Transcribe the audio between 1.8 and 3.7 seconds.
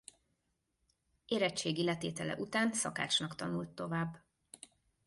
letétele után szakácsnak tanult